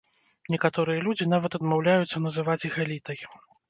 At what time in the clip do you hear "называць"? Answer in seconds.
2.27-2.61